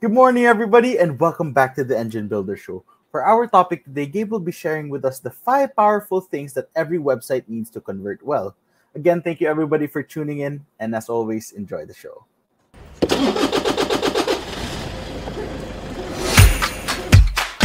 Good 0.00 0.12
morning, 0.12 0.46
everybody, 0.46 0.96
and 1.00 1.18
welcome 1.18 1.52
back 1.52 1.74
to 1.74 1.82
the 1.82 1.98
Engine 1.98 2.28
Builder 2.28 2.56
Show. 2.56 2.84
For 3.10 3.24
our 3.24 3.48
topic 3.48 3.82
today, 3.82 4.06
Gabe 4.06 4.30
will 4.30 4.38
be 4.38 4.52
sharing 4.52 4.90
with 4.90 5.04
us 5.04 5.18
the 5.18 5.32
five 5.32 5.74
powerful 5.74 6.20
things 6.20 6.52
that 6.52 6.70
every 6.76 7.00
website 7.00 7.42
needs 7.48 7.68
to 7.70 7.80
convert 7.80 8.24
well. 8.24 8.54
Again, 8.94 9.22
thank 9.22 9.40
you 9.40 9.48
everybody 9.48 9.88
for 9.88 10.04
tuning 10.04 10.38
in, 10.38 10.64
and 10.78 10.94
as 10.94 11.08
always, 11.08 11.50
enjoy 11.50 11.84
the 11.84 11.94
show. 11.94 12.24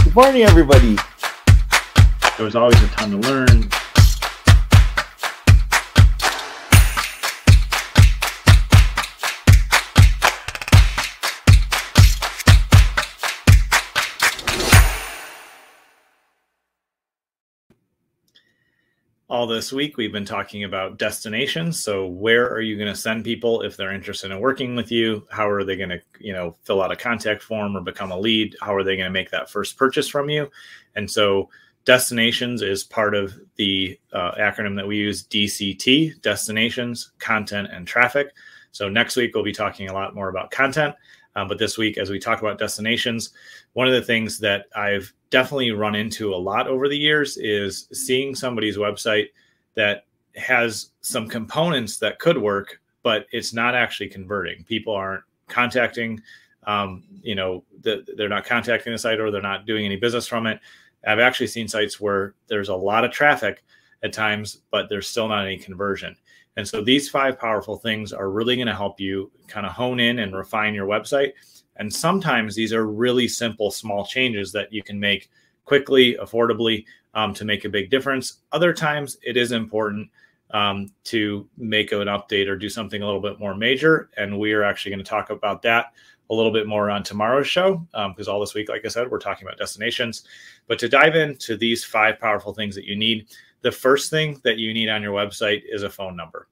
Good 0.04 0.16
morning, 0.16 0.42
everybody. 0.42 0.98
There 2.38 2.46
was 2.46 2.56
always 2.56 2.82
a 2.82 2.88
ton 2.88 3.12
to 3.12 3.18
learn. 3.30 3.70
All 19.34 19.48
this 19.48 19.74
week 19.74 19.98
we've 19.98 20.12
been 20.12 20.24
talking 20.24 20.64
about 20.64 21.00
destinations. 21.00 21.84
So 21.84 22.06
where 22.06 22.48
are 22.54 22.62
you 22.62 22.78
going 22.78 22.88
to 22.88 22.96
send 22.96 23.24
people 23.24 23.64
if 23.64 23.76
they're 23.76 23.92
interested 23.92 24.30
in 24.30 24.40
working 24.40 24.76
with 24.76 24.92
you? 24.92 25.26
How 25.32 25.50
are 25.50 25.64
they 25.64 25.76
going 25.76 25.90
to 25.90 26.00
you 26.20 26.34
know 26.34 26.56
fill 26.62 26.84
out 26.84 26.92
a 26.92 26.96
contact 26.96 27.42
form 27.42 27.76
or 27.76 27.82
become 27.82 28.12
a 28.12 28.20
lead? 28.20 28.56
How 28.62 28.76
are 28.76 28.84
they 28.84 28.96
going 28.96 29.08
to 29.08 29.12
make 29.12 29.32
that 29.32 29.50
first 29.50 29.76
purchase 29.76 30.08
from 30.08 30.30
you? 30.30 30.52
And 30.96 31.10
so 31.10 31.50
destinations 31.84 32.62
is 32.62 32.84
part 32.84 33.16
of 33.16 33.34
the 33.56 34.00
uh, 34.12 34.34
acronym 34.36 34.76
that 34.76 34.88
we 34.88 34.98
use 34.98 35.24
dct 35.24 36.22
destinations 36.22 37.12
content 37.20 37.68
and 37.74 37.86
traffic 37.88 38.34
so 38.74 38.90
next 38.90 39.16
week 39.16 39.34
we'll 39.34 39.44
be 39.44 39.54
talking 39.54 39.88
a 39.90 39.94
lot 39.94 40.14
more 40.14 40.28
about 40.28 40.52
content 40.52 40.94
um, 41.36 41.48
but 41.48 41.58
this 41.58 41.78
week 41.78 41.98
as 41.98 42.10
we 42.10 42.20
talk 42.20 42.42
about 42.42 42.60
destinations 42.60 43.32
one 43.72 43.88
of 43.88 43.94
the 43.94 44.02
things 44.02 44.38
that 44.38 44.66
i've 44.76 45.14
definitely 45.30 45.72
run 45.72 45.96
into 45.96 46.34
a 46.34 46.36
lot 46.36 46.68
over 46.68 46.88
the 46.88 46.98
years 46.98 47.38
is 47.38 47.88
seeing 47.92 48.36
somebody's 48.36 48.78
website 48.78 49.30
that 49.76 50.06
has 50.36 50.92
some 51.02 51.28
components 51.28 51.98
that 51.98 52.20
could 52.20 52.38
work, 52.38 52.80
but 53.02 53.26
it's 53.32 53.54
not 53.54 53.76
actually 53.76 54.10
converting. 54.10 54.64
People 54.64 54.94
aren't 54.94 55.24
contacting, 55.48 56.22
um, 56.66 57.04
you 57.22 57.36
know, 57.36 57.64
the, 57.82 58.06
they're 58.16 58.30
not 58.30 58.46
contacting 58.46 58.94
the 58.94 58.98
site 59.00 59.20
or 59.20 59.32
they're 59.32 59.42
not 59.42 59.66
doing 59.66 59.86
any 59.86 59.96
business 59.96 60.28
from 60.28 60.48
it. 60.48 60.60
I've 61.06 61.20
actually 61.20 61.48
seen 61.48 61.68
sites 61.68 62.00
where 62.00 62.34
there's 62.48 62.70
a 62.70 62.76
lot 62.76 63.04
of 63.04 63.12
traffic 63.12 63.64
at 64.04 64.14
times, 64.14 64.60
but 64.72 64.88
there's 64.90 65.08
still 65.08 65.28
not 65.28 65.46
any 65.46 65.58
conversion. 65.58 66.16
And 66.56 66.68
so 66.68 66.84
these 66.84 67.10
five 67.10 67.40
powerful 67.40 67.78
things 67.78 68.14
are 68.14 68.30
really 68.30 68.56
going 68.56 68.68
to 68.68 68.76
help 68.76 69.00
you 69.00 69.32
kind 69.48 69.66
of 69.66 69.72
hone 69.72 70.00
in 70.00 70.20
and 70.20 70.36
refine 70.36 70.74
your 70.74 70.88
website 70.88 71.34
and 71.78 71.94
sometimes 71.94 72.56
these 72.56 72.74
are 72.74 72.86
really 72.86 73.28
simple, 73.28 73.72
small 73.72 74.06
changes 74.06 74.52
that 74.52 74.72
you 74.72 74.84
can 74.84 75.00
make 75.00 75.30
quickly, 75.66 76.16
affordably 76.22 76.86
um, 77.14 77.34
to 77.34 77.46
make 77.46 77.66
a 77.66 77.70
big 77.70 77.90
difference. 77.90 78.42
Other 78.52 78.74
times 78.74 79.18
it 79.24 79.38
is 79.38 79.52
important 79.52 80.10
um, 80.52 80.92
to 81.06 81.48
make 81.58 81.92
an 81.92 82.08
update 82.08 82.48
or 82.48 82.56
do 82.56 82.70
something 82.70 83.02
a 83.02 83.06
little 83.06 83.22
bit 83.22 83.40
more 83.40 83.56
major. 83.56 84.10
And 84.18 84.38
we 84.38 84.54
are 84.54 84.64
actually 84.64 84.92
going 84.92 85.04
to 85.04 85.10
talk 85.10 85.30
about 85.30 85.62
that 85.64 85.94
a 86.30 86.34
little 86.34 86.52
bit 86.52 86.68
more 86.68 86.90
on 86.90 87.04
tomorrow's 87.04 87.48
show 87.48 87.86
because 87.92 88.28
um, 88.28 88.34
all 88.34 88.40
this 88.40 88.54
week, 88.54 88.70
like 88.70 88.86
I 88.86 88.88
said, 88.88 89.10
we're 89.10 89.20
talking 89.20 89.48
about 89.48 89.58
destinations. 89.58 90.24
But 90.68 90.80
to 90.80 90.90
dive 90.90 91.16
into 91.16 91.58
these 91.58 91.84
five 91.84 92.20
powerful 92.20 92.54
things 92.54 92.76
that 92.76 92.86
you 92.86 92.96
need, 92.96 93.28
the 93.64 93.72
first 93.72 94.10
thing 94.10 94.40
that 94.44 94.60
you 94.60 94.74
need 94.74 94.90
on 94.90 95.02
your 95.02 95.14
website 95.14 95.64
is 95.68 95.84
a 95.84 95.90
phone 95.90 96.16
number. 96.16 96.48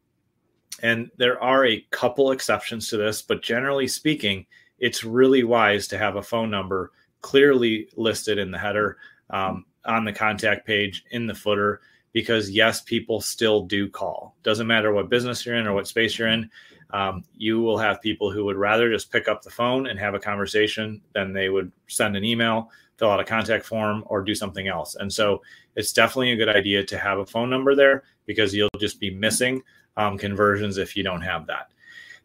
And 0.81 1.11
there 1.17 1.41
are 1.41 1.65
a 1.65 1.85
couple 1.91 2.31
exceptions 2.31 2.87
to 2.89 2.97
this, 2.97 3.21
but 3.21 3.43
generally 3.43 3.87
speaking, 3.87 4.47
it's 4.79 5.03
really 5.03 5.43
wise 5.43 5.87
to 5.89 5.97
have 5.97 6.15
a 6.15 6.23
phone 6.23 6.49
number 6.49 6.91
clearly 7.21 7.87
listed 7.95 8.39
in 8.39 8.49
the 8.49 8.57
header 8.57 8.97
um, 9.29 9.65
on 9.85 10.05
the 10.05 10.13
contact 10.13 10.65
page 10.65 11.05
in 11.11 11.27
the 11.27 11.35
footer 11.35 11.81
because 12.13 12.49
yes 12.49 12.81
people 12.81 13.21
still 13.21 13.63
do 13.63 13.87
call 13.87 14.35
doesn't 14.43 14.67
matter 14.67 14.91
what 14.91 15.09
business 15.09 15.45
you're 15.45 15.55
in 15.55 15.65
or 15.65 15.73
what 15.73 15.87
space 15.87 16.17
you're 16.17 16.27
in 16.27 16.49
um, 16.91 17.23
you 17.35 17.61
will 17.61 17.77
have 17.77 18.01
people 18.01 18.31
who 18.31 18.43
would 18.43 18.57
rather 18.57 18.91
just 18.91 19.11
pick 19.11 19.27
up 19.27 19.41
the 19.41 19.49
phone 19.49 19.87
and 19.87 19.97
have 19.97 20.13
a 20.13 20.19
conversation 20.19 21.01
than 21.13 21.31
they 21.31 21.49
would 21.49 21.71
send 21.87 22.17
an 22.17 22.25
email 22.25 22.69
fill 23.01 23.09
out 23.09 23.19
a 23.19 23.25
contact 23.25 23.65
form 23.65 24.03
or 24.05 24.21
do 24.21 24.35
something 24.35 24.67
else 24.67 24.95
and 24.95 25.11
so 25.11 25.41
it's 25.75 25.91
definitely 25.91 26.31
a 26.31 26.35
good 26.35 26.49
idea 26.49 26.83
to 26.83 26.97
have 26.97 27.17
a 27.17 27.25
phone 27.25 27.49
number 27.49 27.75
there 27.75 28.03
because 28.27 28.53
you'll 28.53 28.69
just 28.79 28.99
be 28.99 29.09
missing 29.09 29.61
um, 29.97 30.17
conversions 30.17 30.77
if 30.77 30.95
you 30.95 31.03
don't 31.03 31.21
have 31.21 31.47
that 31.47 31.71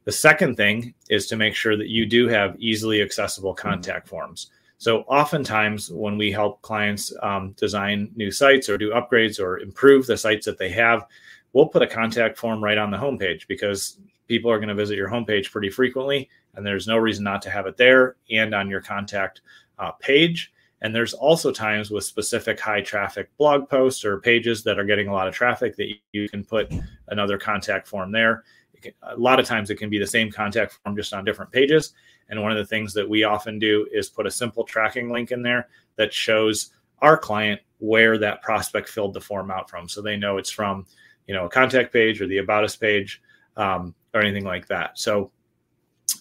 the 0.06 0.12
second 0.12 0.54
thing 0.54 0.94
is 1.10 1.26
to 1.26 1.36
make 1.36 1.56
sure 1.56 1.76
that 1.76 1.88
you 1.88 2.06
do 2.06 2.28
have 2.28 2.56
easily 2.58 3.02
accessible 3.02 3.52
mm-hmm. 3.52 3.68
contact 3.68 4.08
forms. 4.08 4.50
So, 4.78 5.00
oftentimes, 5.02 5.90
when 5.90 6.16
we 6.16 6.30
help 6.30 6.62
clients 6.62 7.12
um, 7.22 7.52
design 7.52 8.12
new 8.14 8.30
sites 8.30 8.68
or 8.68 8.78
do 8.78 8.92
upgrades 8.92 9.40
or 9.40 9.58
improve 9.58 10.06
the 10.06 10.16
sites 10.16 10.46
that 10.46 10.58
they 10.58 10.68
have, 10.70 11.06
we'll 11.52 11.66
put 11.66 11.82
a 11.82 11.86
contact 11.86 12.38
form 12.38 12.62
right 12.62 12.78
on 12.78 12.90
the 12.90 12.96
homepage 12.96 13.48
because 13.48 13.98
people 14.28 14.50
are 14.50 14.58
going 14.58 14.68
to 14.68 14.74
visit 14.74 14.96
your 14.96 15.08
homepage 15.08 15.50
pretty 15.50 15.70
frequently, 15.70 16.28
and 16.54 16.64
there's 16.64 16.86
no 16.86 16.98
reason 16.98 17.24
not 17.24 17.42
to 17.42 17.50
have 17.50 17.66
it 17.66 17.76
there 17.76 18.16
and 18.30 18.54
on 18.54 18.70
your 18.70 18.82
contact 18.82 19.40
uh, 19.78 19.90
page. 19.92 20.52
And 20.82 20.94
there's 20.94 21.14
also 21.14 21.50
times 21.52 21.90
with 21.90 22.04
specific 22.04 22.60
high 22.60 22.82
traffic 22.82 23.30
blog 23.38 23.68
posts 23.68 24.04
or 24.04 24.20
pages 24.20 24.62
that 24.64 24.78
are 24.78 24.84
getting 24.84 25.08
a 25.08 25.12
lot 25.12 25.26
of 25.26 25.34
traffic 25.34 25.74
that 25.76 25.90
you 26.12 26.28
can 26.28 26.44
put 26.44 26.72
another 27.08 27.38
contact 27.38 27.88
form 27.88 28.12
there 28.12 28.44
can, 28.86 28.94
a 29.02 29.16
lot 29.16 29.40
of 29.40 29.46
times 29.46 29.70
it 29.70 29.76
can 29.76 29.90
be 29.90 29.98
the 29.98 30.06
same 30.06 30.30
contact 30.30 30.78
form 30.82 30.96
just 30.96 31.12
on 31.12 31.24
different 31.24 31.52
pages. 31.52 31.92
And 32.28 32.42
one 32.42 32.50
of 32.50 32.58
the 32.58 32.64
things 32.64 32.92
that 32.94 33.08
we 33.08 33.24
often 33.24 33.58
do 33.58 33.86
is 33.92 34.08
put 34.08 34.26
a 34.26 34.30
simple 34.30 34.64
tracking 34.64 35.10
link 35.10 35.30
in 35.30 35.42
there 35.42 35.68
that 35.96 36.12
shows 36.12 36.70
our 37.00 37.16
client 37.16 37.60
where 37.78 38.18
that 38.18 38.42
prospect 38.42 38.88
filled 38.88 39.14
the 39.14 39.20
form 39.20 39.50
out 39.50 39.68
from, 39.68 39.88
so 39.88 40.00
they 40.00 40.16
know 40.16 40.38
it's 40.38 40.50
from 40.50 40.86
you 41.26 41.34
know 41.34 41.44
a 41.44 41.48
contact 41.48 41.92
page 41.92 42.20
or 42.20 42.26
the 42.26 42.38
about 42.38 42.64
us 42.64 42.74
page 42.74 43.20
um, 43.56 43.94
or 44.14 44.22
anything 44.22 44.44
like 44.44 44.66
that. 44.68 44.98
So 44.98 45.30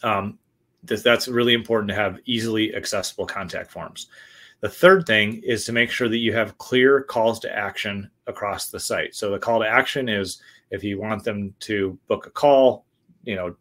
um, 0.03 0.37
this, 0.83 1.01
that's 1.01 1.27
really 1.27 1.53
important 1.53 1.89
to 1.89 1.95
have 1.95 2.19
easily 2.25 2.75
accessible 2.75 3.25
contact 3.25 3.71
forms. 3.71 4.07
The 4.61 4.69
third 4.69 5.05
thing 5.05 5.41
is 5.43 5.65
to 5.65 5.73
make 5.73 5.91
sure 5.91 6.09
that 6.09 6.17
you 6.17 6.33
have 6.33 6.57
clear 6.57 7.01
calls 7.01 7.39
to 7.41 7.55
action 7.55 8.09
across 8.27 8.69
the 8.69 8.79
site. 8.79 9.15
So 9.15 9.29
the 9.29 9.39
call 9.39 9.59
to 9.59 9.67
action 9.67 10.09
is 10.09 10.41
if 10.71 10.83
you 10.83 10.99
want 10.99 11.23
them 11.23 11.53
to 11.61 11.97
book 12.07 12.25
a 12.25 12.31
call, 12.31 12.85
you 13.23 13.35
know, 13.35 13.55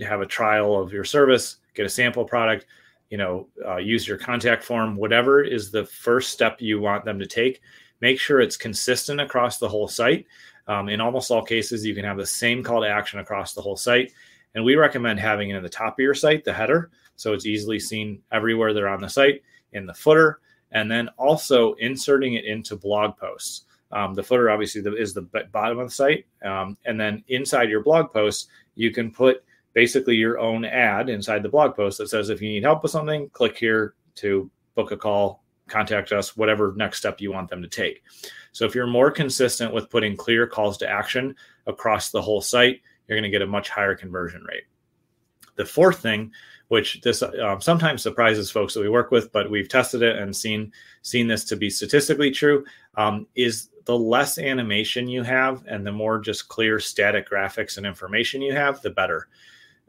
have 0.00 0.20
a 0.20 0.26
trial 0.26 0.80
of 0.80 0.92
your 0.92 1.04
service, 1.04 1.56
get 1.74 1.86
a 1.86 1.88
sample 1.88 2.24
product, 2.24 2.66
you 3.10 3.18
know, 3.18 3.46
uh, 3.66 3.76
use 3.76 4.08
your 4.08 4.16
contact 4.16 4.64
form, 4.64 4.96
whatever 4.96 5.42
is 5.42 5.70
the 5.70 5.84
first 5.84 6.30
step 6.30 6.60
you 6.60 6.80
want 6.80 7.04
them 7.04 7.18
to 7.18 7.26
take, 7.26 7.60
make 8.00 8.18
sure 8.18 8.40
it's 8.40 8.56
consistent 8.56 9.20
across 9.20 9.58
the 9.58 9.68
whole 9.68 9.86
site. 9.86 10.26
Um, 10.66 10.88
in 10.88 11.00
almost 11.00 11.30
all 11.30 11.42
cases, 11.42 11.84
you 11.84 11.94
can 11.94 12.04
have 12.04 12.16
the 12.16 12.26
same 12.26 12.62
call 12.62 12.80
to 12.80 12.88
action 12.88 13.20
across 13.20 13.52
the 13.52 13.60
whole 13.60 13.76
site. 13.76 14.12
And 14.54 14.64
we 14.64 14.76
recommend 14.76 15.20
having 15.20 15.50
it 15.50 15.56
in 15.56 15.62
the 15.62 15.68
top 15.68 15.94
of 15.94 16.02
your 16.02 16.14
site, 16.14 16.44
the 16.44 16.52
header, 16.52 16.90
so 17.16 17.32
it's 17.32 17.46
easily 17.46 17.78
seen 17.78 18.22
everywhere 18.32 18.72
they're 18.72 18.88
on 18.88 19.00
the 19.00 19.08
site, 19.08 19.42
in 19.72 19.86
the 19.86 19.94
footer, 19.94 20.40
and 20.70 20.90
then 20.90 21.08
also 21.18 21.74
inserting 21.74 22.34
it 22.34 22.44
into 22.44 22.76
blog 22.76 23.16
posts. 23.16 23.66
Um, 23.90 24.14
the 24.14 24.22
footer 24.22 24.50
obviously 24.50 24.82
is 24.98 25.12
the 25.12 25.28
bottom 25.52 25.78
of 25.78 25.88
the 25.88 25.94
site, 25.94 26.26
um, 26.44 26.78
and 26.86 26.98
then 26.98 27.22
inside 27.28 27.68
your 27.68 27.82
blog 27.82 28.10
posts, 28.10 28.48
you 28.74 28.90
can 28.90 29.10
put 29.10 29.44
basically 29.74 30.16
your 30.16 30.38
own 30.38 30.64
ad 30.64 31.08
inside 31.08 31.42
the 31.42 31.48
blog 31.48 31.74
post 31.74 31.98
that 31.98 32.08
says 32.08 32.30
if 32.30 32.40
you 32.40 32.48
need 32.48 32.62
help 32.62 32.82
with 32.82 32.92
something, 32.92 33.28
click 33.30 33.56
here 33.56 33.94
to 34.16 34.50
book 34.74 34.92
a 34.92 34.96
call, 34.96 35.42
contact 35.68 36.12
us, 36.12 36.36
whatever 36.36 36.74
next 36.76 36.98
step 36.98 37.20
you 37.20 37.32
want 37.32 37.48
them 37.48 37.62
to 37.62 37.68
take. 37.68 38.02
So 38.52 38.64
if 38.64 38.74
you're 38.74 38.86
more 38.86 39.10
consistent 39.10 39.72
with 39.72 39.90
putting 39.90 40.16
clear 40.16 40.46
calls 40.46 40.76
to 40.78 40.88
action 40.88 41.34
across 41.66 42.10
the 42.10 42.20
whole 42.20 42.40
site, 42.40 42.80
you're 43.06 43.16
going 43.16 43.30
to 43.30 43.30
get 43.30 43.42
a 43.42 43.46
much 43.46 43.68
higher 43.68 43.94
conversion 43.94 44.42
rate. 44.44 44.64
The 45.56 45.66
fourth 45.66 45.98
thing, 45.98 46.32
which 46.68 47.00
this 47.02 47.22
um, 47.22 47.60
sometimes 47.60 48.02
surprises 48.02 48.50
folks 48.50 48.74
that 48.74 48.80
we 48.80 48.88
work 48.88 49.10
with, 49.10 49.32
but 49.32 49.50
we've 49.50 49.68
tested 49.68 50.02
it 50.02 50.16
and 50.16 50.34
seen 50.34 50.72
seen 51.02 51.26
this 51.26 51.44
to 51.44 51.56
be 51.56 51.68
statistically 51.68 52.30
true, 52.30 52.64
um, 52.96 53.26
is 53.34 53.68
the 53.84 53.98
less 53.98 54.38
animation 54.38 55.08
you 55.08 55.22
have 55.22 55.64
and 55.66 55.86
the 55.86 55.92
more 55.92 56.20
just 56.20 56.48
clear 56.48 56.78
static 56.78 57.28
graphics 57.28 57.76
and 57.76 57.86
information 57.86 58.40
you 58.40 58.52
have, 58.52 58.80
the 58.82 58.90
better. 58.90 59.28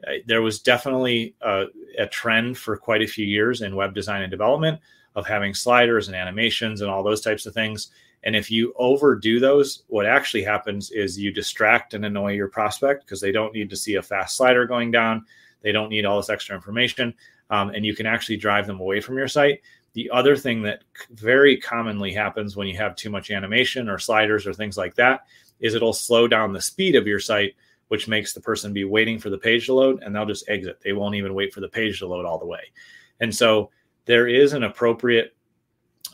Uh, 0.06 0.14
there 0.26 0.42
was 0.42 0.60
definitely 0.60 1.34
a, 1.42 1.66
a, 1.98 2.06
trend 2.06 2.58
for 2.58 2.76
quite 2.76 3.02
a 3.02 3.06
few 3.06 3.24
years 3.24 3.62
in 3.62 3.76
web 3.76 3.94
design 3.94 4.22
and 4.22 4.30
development 4.30 4.80
of 5.14 5.26
having 5.26 5.54
sliders 5.54 6.08
and 6.08 6.16
animations 6.16 6.80
and 6.80 6.90
all 6.90 7.02
those 7.02 7.20
types 7.20 7.46
of 7.46 7.54
things. 7.54 7.90
And 8.24 8.34
if 8.34 8.50
you 8.50 8.72
overdo 8.76 9.38
those, 9.38 9.84
what 9.88 10.06
actually 10.06 10.42
happens 10.42 10.90
is 10.90 11.18
you 11.18 11.30
distract 11.30 11.94
and 11.94 12.04
annoy 12.04 12.32
your 12.32 12.48
prospect 12.48 13.04
because 13.04 13.20
they 13.20 13.32
don't 13.32 13.54
need 13.54 13.70
to 13.70 13.76
see 13.76 13.94
a 13.94 14.02
fast 14.02 14.36
slider 14.36 14.66
going 14.66 14.90
down. 14.90 15.24
They 15.64 15.72
don't 15.72 15.88
need 15.88 16.04
all 16.04 16.18
this 16.18 16.30
extra 16.30 16.54
information. 16.54 17.12
Um, 17.50 17.70
and 17.70 17.84
you 17.84 17.96
can 17.96 18.06
actually 18.06 18.36
drive 18.36 18.68
them 18.68 18.80
away 18.80 19.00
from 19.00 19.18
your 19.18 19.28
site 19.28 19.60
the 19.94 20.10
other 20.10 20.36
thing 20.36 20.62
that 20.62 20.82
very 21.10 21.56
commonly 21.56 22.12
happens 22.12 22.56
when 22.56 22.66
you 22.66 22.76
have 22.76 22.96
too 22.96 23.10
much 23.10 23.30
animation 23.30 23.88
or 23.88 23.98
sliders 23.98 24.46
or 24.46 24.52
things 24.52 24.76
like 24.76 24.94
that 24.96 25.26
is 25.60 25.74
it'll 25.74 25.92
slow 25.92 26.26
down 26.28 26.52
the 26.52 26.60
speed 26.60 26.96
of 26.96 27.06
your 27.06 27.20
site, 27.20 27.54
which 27.88 28.08
makes 28.08 28.32
the 28.32 28.40
person 28.40 28.72
be 28.72 28.84
waiting 28.84 29.20
for 29.20 29.30
the 29.30 29.38
page 29.38 29.66
to 29.66 29.74
load 29.74 30.02
and 30.02 30.14
they'll 30.14 30.26
just 30.26 30.48
exit. 30.48 30.80
They 30.82 30.92
won't 30.92 31.14
even 31.14 31.32
wait 31.32 31.54
for 31.54 31.60
the 31.60 31.68
page 31.68 32.00
to 32.00 32.08
load 32.08 32.26
all 32.26 32.38
the 32.38 32.46
way. 32.46 32.72
And 33.20 33.34
so 33.34 33.70
there 34.04 34.26
is 34.26 34.52
an 34.52 34.64
appropriate 34.64 35.36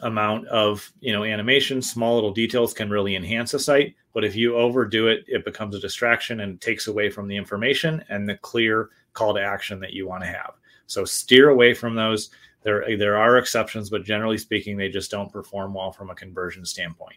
amount 0.02 0.46
of 0.48 0.90
you 1.00 1.12
know 1.12 1.24
animation 1.24 1.82
small 1.82 2.14
little 2.14 2.32
details 2.32 2.72
can 2.72 2.88
really 2.90 3.16
enhance 3.16 3.54
a 3.54 3.58
site 3.58 3.94
but 4.12 4.24
if 4.24 4.34
you 4.34 4.56
overdo 4.56 5.08
it 5.08 5.24
it 5.28 5.44
becomes 5.44 5.74
a 5.74 5.80
distraction 5.80 6.40
and 6.40 6.60
takes 6.60 6.86
away 6.86 7.10
from 7.10 7.28
the 7.28 7.36
information 7.36 8.02
and 8.08 8.28
the 8.28 8.36
clear 8.38 8.90
call 9.12 9.34
to 9.34 9.40
action 9.40 9.80
that 9.80 9.92
you 9.92 10.06
want 10.06 10.22
to 10.22 10.28
have. 10.28 10.54
So 10.86 11.04
steer 11.04 11.50
away 11.50 11.74
from 11.74 11.94
those. 11.94 12.30
There 12.62 12.96
there 12.98 13.16
are 13.16 13.38
exceptions 13.38 13.88
but 13.88 14.04
generally 14.04 14.38
speaking 14.38 14.76
they 14.76 14.88
just 14.88 15.10
don't 15.10 15.32
perform 15.32 15.74
well 15.74 15.92
from 15.92 16.10
a 16.10 16.14
conversion 16.14 16.64
standpoint. 16.64 17.16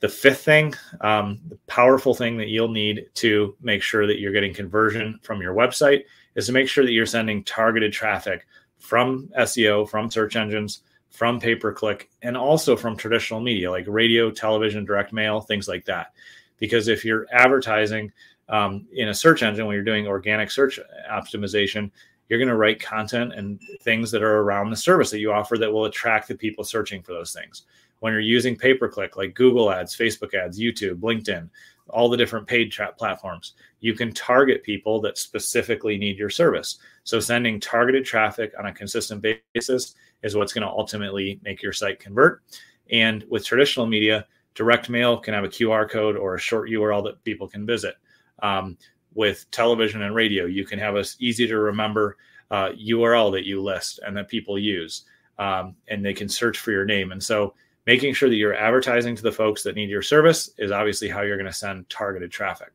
The 0.00 0.08
fifth 0.08 0.40
thing 0.40 0.74
um, 1.00 1.40
the 1.48 1.58
powerful 1.66 2.14
thing 2.14 2.36
that 2.38 2.48
you'll 2.48 2.68
need 2.68 3.06
to 3.14 3.56
make 3.60 3.82
sure 3.82 4.06
that 4.06 4.18
you're 4.18 4.32
getting 4.32 4.54
conversion 4.54 5.18
from 5.22 5.40
your 5.40 5.54
website 5.54 6.04
is 6.34 6.46
to 6.46 6.52
make 6.52 6.68
sure 6.68 6.84
that 6.84 6.92
you're 6.92 7.06
sending 7.06 7.44
targeted 7.44 7.92
traffic 7.92 8.46
from 8.78 9.28
seo 9.38 9.88
from 9.88 10.08
search 10.08 10.36
engines 10.36 10.82
from 11.10 11.40
pay 11.40 11.54
per 11.54 11.72
click 11.72 12.10
and 12.22 12.36
also 12.36 12.76
from 12.76 12.96
traditional 12.96 13.40
media 13.40 13.70
like 13.70 13.84
radio, 13.88 14.30
television, 14.30 14.84
direct 14.84 15.12
mail, 15.12 15.40
things 15.40 15.68
like 15.68 15.84
that. 15.86 16.12
Because 16.58 16.88
if 16.88 17.04
you're 17.04 17.26
advertising 17.32 18.12
um, 18.48 18.86
in 18.92 19.08
a 19.08 19.14
search 19.14 19.42
engine 19.42 19.66
when 19.66 19.74
you're 19.74 19.84
doing 19.84 20.06
organic 20.06 20.50
search 20.50 20.78
optimization, 21.10 21.90
you're 22.28 22.38
going 22.38 22.48
to 22.48 22.56
write 22.56 22.80
content 22.80 23.32
and 23.34 23.60
things 23.80 24.10
that 24.10 24.22
are 24.22 24.40
around 24.40 24.70
the 24.70 24.76
service 24.76 25.10
that 25.10 25.20
you 25.20 25.32
offer 25.32 25.56
that 25.58 25.72
will 25.72 25.86
attract 25.86 26.28
the 26.28 26.34
people 26.34 26.64
searching 26.64 27.02
for 27.02 27.12
those 27.12 27.32
things. 27.32 27.62
When 28.00 28.12
you're 28.12 28.20
using 28.20 28.56
pay 28.56 28.74
per 28.74 28.88
click 28.88 29.16
like 29.16 29.34
Google 29.34 29.72
ads, 29.72 29.96
Facebook 29.96 30.34
ads, 30.34 30.60
YouTube, 30.60 31.00
LinkedIn, 31.00 31.48
all 31.88 32.08
the 32.08 32.16
different 32.16 32.46
paid 32.46 32.70
chat 32.70 32.98
platforms, 32.98 33.54
you 33.80 33.94
can 33.94 34.12
target 34.12 34.62
people 34.62 35.00
that 35.00 35.18
specifically 35.18 35.96
need 35.96 36.18
your 36.18 36.30
service. 36.30 36.78
So 37.04 37.18
sending 37.18 37.58
targeted 37.58 38.04
traffic 38.04 38.52
on 38.58 38.66
a 38.66 38.74
consistent 38.74 39.24
basis 39.54 39.94
is 40.22 40.36
what's 40.36 40.52
going 40.52 40.66
to 40.66 40.72
ultimately 40.72 41.40
make 41.42 41.62
your 41.62 41.72
site 41.72 42.00
convert. 42.00 42.42
And 42.90 43.24
with 43.28 43.44
traditional 43.44 43.86
media, 43.86 44.26
direct 44.54 44.88
mail 44.88 45.18
can 45.18 45.34
have 45.34 45.44
a 45.44 45.48
QR 45.48 45.88
code 45.88 46.16
or 46.16 46.34
a 46.34 46.40
short 46.40 46.70
URL 46.70 47.04
that 47.04 47.22
people 47.24 47.48
can 47.48 47.66
visit. 47.66 47.94
Um, 48.42 48.76
with 49.14 49.50
television 49.50 50.02
and 50.02 50.14
radio, 50.14 50.46
you 50.46 50.64
can 50.64 50.78
have 50.78 50.96
a 50.96 51.04
easy 51.18 51.46
to 51.46 51.58
remember 51.58 52.16
uh, 52.50 52.70
URL 52.70 53.32
that 53.32 53.46
you 53.46 53.62
list 53.62 54.00
and 54.06 54.16
that 54.16 54.28
people 54.28 54.58
use, 54.58 55.04
um, 55.38 55.74
and 55.88 56.04
they 56.04 56.14
can 56.14 56.28
search 56.28 56.58
for 56.58 56.72
your 56.72 56.84
name. 56.84 57.12
And 57.12 57.22
so, 57.22 57.54
making 57.86 58.14
sure 58.14 58.28
that 58.28 58.36
you're 58.36 58.54
advertising 58.54 59.16
to 59.16 59.22
the 59.22 59.32
folks 59.32 59.62
that 59.62 59.74
need 59.74 59.90
your 59.90 60.02
service 60.02 60.50
is 60.58 60.70
obviously 60.70 61.08
how 61.08 61.22
you're 61.22 61.36
going 61.36 61.46
to 61.46 61.52
send 61.52 61.88
targeted 61.88 62.30
traffic. 62.30 62.70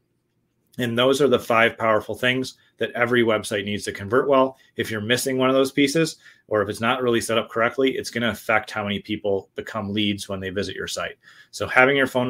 And 0.80 0.98
those 0.98 1.22
are 1.22 1.28
the 1.28 1.40
five 1.40 1.78
powerful 1.78 2.16
things 2.16 2.56
that 2.78 2.92
every 2.92 3.24
website 3.24 3.64
needs 3.64 3.84
to 3.84 3.92
convert 3.92 4.28
well. 4.28 4.58
If 4.76 4.90
you're 4.90 5.02
missing 5.02 5.38
one 5.38 5.50
of 5.50 5.56
those 5.56 5.72
pieces, 5.72 6.18
or 6.48 6.64
if 6.64 6.70
it's 6.70 6.82
not 6.82 7.04
really 7.04 7.22
set 7.22 7.38
up 7.38 7.50
correctly, 7.50 7.92
it's 7.92 8.10
going 8.10 8.24
to 8.24 8.32
affect 8.32 8.72
how 8.72 8.84
many 8.84 9.00
people 9.00 9.50
become 9.56 9.94
leads 9.94 10.28
when 10.28 10.40
they 10.40 10.50
visit 10.50 10.76
your 10.76 10.88
site. 10.88 11.18
So 11.52 11.68
having 11.68 11.96
your 11.96 12.08
phone 12.08 12.30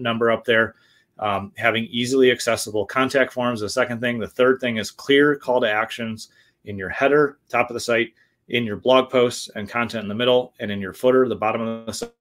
number 0.00 0.30
up, 0.30 0.44
there, 0.44 0.74
um, 1.18 1.52
having 1.56 1.84
easily 1.86 2.30
accessible 2.30 2.84
contact 2.84 3.32
forms, 3.32 3.60
the 3.60 3.68
second 3.68 4.00
thing. 4.00 4.18
The 4.18 4.28
third 4.28 4.60
thing 4.60 4.76
is 4.76 4.90
clear 4.90 5.34
call 5.34 5.60
to 5.62 5.70
actions 5.70 6.28
in 6.66 6.76
your 6.76 6.90
header, 6.90 7.38
top 7.48 7.70
of 7.70 7.74
the 7.74 7.80
site, 7.80 8.12
in 8.48 8.64
your 8.64 8.76
blog 8.76 9.10
posts 9.10 9.50
and 9.56 9.68
content 9.68 10.02
in 10.02 10.08
the 10.08 10.14
middle, 10.14 10.52
and 10.60 10.70
in 10.70 10.80
your 10.80 10.92
footer, 10.92 11.26
the 11.26 11.34
bottom 11.36 11.62
of 11.62 11.86
the 11.86 11.92
site 11.92 12.12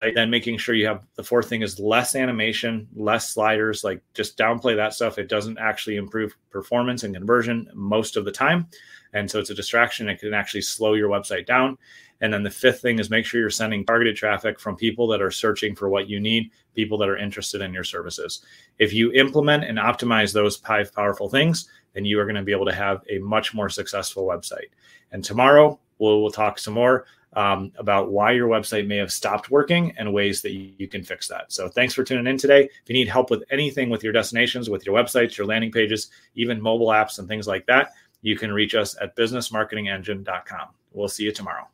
then 0.00 0.30
making 0.30 0.58
sure 0.58 0.74
you 0.74 0.86
have 0.86 1.04
the 1.14 1.24
fourth 1.24 1.48
thing 1.48 1.62
is 1.62 1.80
less 1.80 2.14
animation, 2.14 2.86
less 2.94 3.30
sliders, 3.30 3.82
like 3.82 4.02
just 4.14 4.36
downplay 4.36 4.76
that 4.76 4.94
stuff. 4.94 5.18
It 5.18 5.28
doesn't 5.28 5.58
actually 5.58 5.96
improve 5.96 6.36
performance 6.50 7.02
and 7.02 7.14
conversion 7.14 7.68
most 7.74 8.16
of 8.16 8.24
the 8.24 8.32
time. 8.32 8.68
And 9.14 9.30
so 9.30 9.38
it's 9.38 9.50
a 9.50 9.54
distraction. 9.54 10.08
It 10.08 10.20
can 10.20 10.34
actually 10.34 10.60
slow 10.60 10.94
your 10.94 11.08
website 11.08 11.46
down. 11.46 11.78
And 12.20 12.32
then 12.32 12.42
the 12.42 12.50
fifth 12.50 12.80
thing 12.80 12.98
is 12.98 13.10
make 13.10 13.24
sure 13.24 13.40
you're 13.40 13.50
sending 13.50 13.84
targeted 13.84 14.16
traffic 14.16 14.58
from 14.58 14.76
people 14.76 15.06
that 15.08 15.22
are 15.22 15.30
searching 15.30 15.74
for 15.74 15.88
what 15.88 16.08
you 16.08 16.18
need, 16.20 16.50
people 16.74 16.98
that 16.98 17.08
are 17.08 17.16
interested 17.16 17.60
in 17.60 17.72
your 17.72 17.84
services. 17.84 18.44
If 18.78 18.92
you 18.92 19.12
implement 19.12 19.64
and 19.64 19.78
optimize 19.78 20.32
those 20.32 20.56
five 20.56 20.92
powerful 20.94 21.28
things, 21.28 21.68
then 21.94 22.04
you 22.04 22.18
are 22.20 22.24
going 22.24 22.36
to 22.36 22.42
be 22.42 22.52
able 22.52 22.66
to 22.66 22.74
have 22.74 23.02
a 23.10 23.18
much 23.18 23.54
more 23.54 23.68
successful 23.68 24.26
website. 24.26 24.70
And 25.12 25.24
tomorrow, 25.24 25.78
we'll, 25.98 26.22
we'll 26.22 26.30
talk 26.30 26.58
some 26.58 26.74
more 26.74 27.06
um, 27.36 27.70
about 27.76 28.10
why 28.10 28.32
your 28.32 28.48
website 28.48 28.86
may 28.86 28.96
have 28.96 29.12
stopped 29.12 29.50
working 29.50 29.94
and 29.98 30.12
ways 30.12 30.40
that 30.40 30.52
you, 30.52 30.72
you, 30.78 30.88
can 30.88 31.04
fix 31.04 31.28
that. 31.28 31.52
So 31.52 31.68
thanks 31.68 31.92
for 31.92 32.02
tuning 32.02 32.26
in 32.26 32.38
today. 32.38 32.64
If 32.64 32.88
you 32.88 32.94
need 32.94 33.08
help 33.08 33.30
with 33.30 33.44
anything 33.50 33.90
with 33.90 34.02
your 34.02 34.14
destinations, 34.14 34.70
with 34.70 34.86
your 34.86 34.96
websites, 34.96 35.36
your 35.36 35.46
landing 35.46 35.70
pages, 35.70 36.10
even 36.34 36.60
mobile 36.60 36.88
apps 36.88 37.18
and 37.18 37.28
things 37.28 37.46
like 37.46 37.66
that, 37.66 37.92
you 38.22 38.36
can 38.36 38.50
reach 38.50 38.74
us 38.74 38.96
at 39.00 39.14
businessmarketingengine.com. 39.16 40.68
We'll 40.92 41.08
see 41.08 41.24
you 41.24 41.32
tomorrow. 41.32 41.68